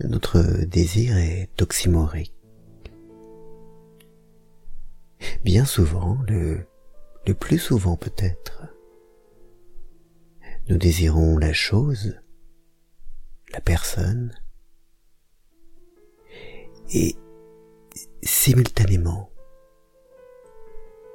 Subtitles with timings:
[0.00, 2.34] notre désir est oxymorique.
[5.44, 6.66] Bien souvent, le,
[7.26, 8.64] le plus souvent peut-être,
[10.68, 12.18] nous désirons la chose,
[13.52, 14.34] la personne,
[16.94, 17.16] et
[18.22, 19.30] simultanément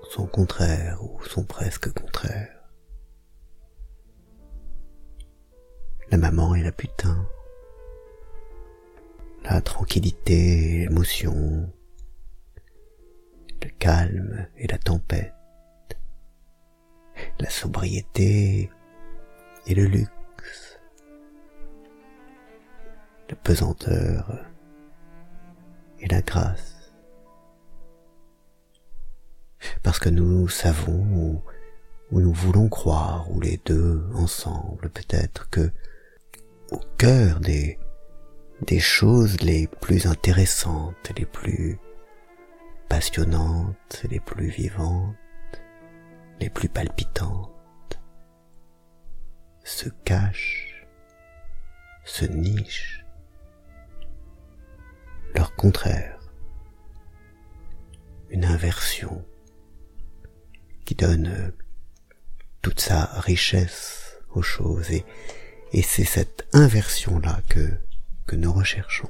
[0.09, 2.54] son contraire ou son presque contraire.
[6.09, 7.28] La maman et la putain,
[9.50, 11.71] la tranquillité l'émotion,
[13.64, 15.33] le calme et la tempête,
[17.39, 18.70] la sobriété
[19.65, 20.79] et le luxe,
[23.29, 24.46] la pesanteur
[26.00, 26.92] et la grâce.
[29.82, 31.42] Parce que nous savons
[32.11, 35.72] ou, nous voulons croire, ou les deux ensemble peut-être, que
[36.72, 37.80] au cœur des,
[38.61, 41.78] des choses les plus intéressantes, les plus
[42.90, 45.16] passionnantes, les plus vivantes,
[46.40, 48.00] les plus palpitantes,
[49.64, 50.86] se cachent,
[52.06, 53.06] se nichent,
[55.36, 56.20] leur contraire,
[58.30, 59.26] une inversion
[60.86, 61.53] qui donne
[62.62, 64.90] toute sa richesse aux choses.
[64.92, 65.06] Et,
[65.84, 67.70] c'est cette inversion-là que,
[68.28, 69.09] que nous recherchons.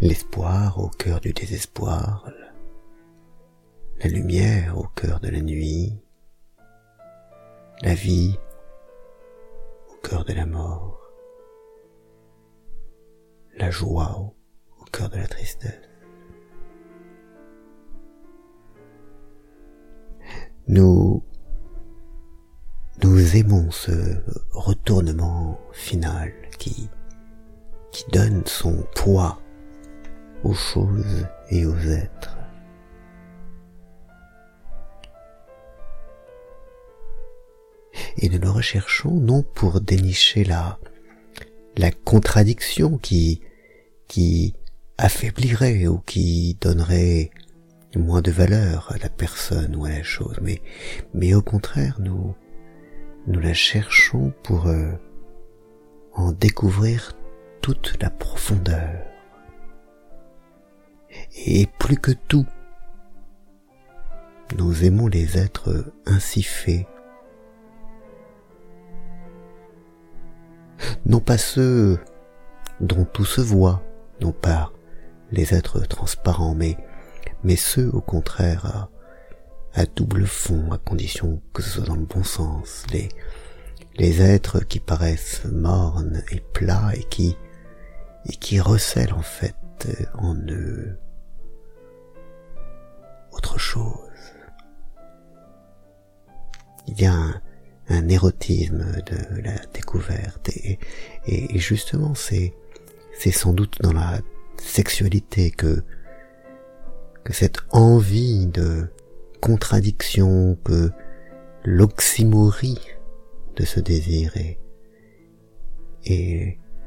[0.00, 2.28] L'espoir au cœur du désespoir,
[4.00, 5.98] la lumière au cœur de la nuit,
[7.82, 8.36] la vie
[9.88, 11.00] au cœur de la mort,
[13.56, 15.80] la joie au, cœur de la tristesse.
[20.68, 21.22] Nous,
[23.16, 23.92] nous aimons ce
[24.52, 26.90] retournement final qui,
[27.90, 29.40] qui donne son poids
[30.44, 32.36] aux choses et aux êtres.
[38.18, 40.78] Et nous le recherchons non pour dénicher la,
[41.78, 43.40] la contradiction qui,
[44.08, 44.52] qui
[44.98, 47.30] affaiblirait ou qui donnerait
[47.94, 50.60] moins de valeur à la personne ou à la chose, mais,
[51.14, 52.34] mais au contraire, nous,
[53.26, 54.92] nous la cherchons pour euh,
[56.12, 57.16] en découvrir
[57.60, 59.04] toute la profondeur.
[61.46, 62.46] Et plus que tout,
[64.56, 66.86] nous aimons les êtres ainsi faits,
[71.04, 71.98] non pas ceux
[72.80, 73.82] dont tout se voit,
[74.20, 74.72] non pas
[75.32, 76.76] les êtres transparents, mais,
[77.42, 78.88] mais ceux au contraire
[79.76, 83.08] à, double fond, à condition que ce soit dans le bon sens, les,
[83.96, 87.36] les êtres qui paraissent mornes et plats et qui,
[88.26, 89.54] et qui recèlent en fait
[90.14, 90.98] en eux
[93.32, 94.00] autre chose.
[96.88, 97.40] Il y a un,
[97.88, 100.78] un érotisme de la découverte et,
[101.26, 102.54] et, justement c'est
[103.18, 104.20] c'est sans doute dans la
[104.58, 105.84] sexualité que
[107.24, 108.88] que cette envie de
[109.40, 110.90] contradiction que
[111.64, 112.80] l'oxymorie
[113.56, 114.58] de ce désir est,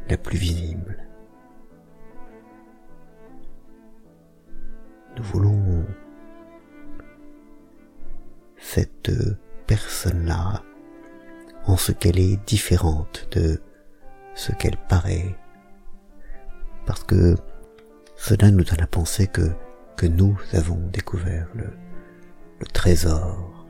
[0.09, 0.97] la plus visible.
[5.17, 5.85] Nous voulons
[8.57, 9.11] cette
[9.67, 10.63] personne-là
[11.65, 13.61] en ce qu'elle est différente de
[14.35, 15.35] ce qu'elle paraît.
[16.85, 17.35] Parce que
[18.15, 19.51] cela nous donne à penser que,
[19.95, 21.69] que nous avons découvert le,
[22.59, 23.67] le trésor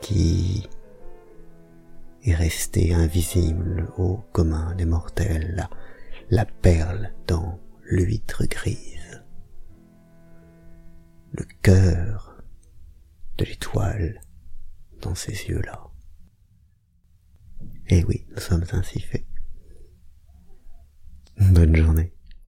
[0.00, 0.68] qui
[2.24, 5.68] est resté invisible au commun des mortels,
[6.30, 9.22] la, perle dans l'huître grise,
[11.32, 12.42] le cœur
[13.38, 14.20] de l'étoile
[15.00, 15.90] dans ces yeux-là.
[17.88, 19.26] Et oui, nous sommes ainsi faits.
[21.38, 22.12] Bonne journée.